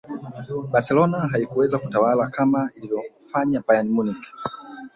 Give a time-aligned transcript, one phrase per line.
[0.71, 4.33] barcelona haikuweza kutawala kama ilivyofanya bayern munich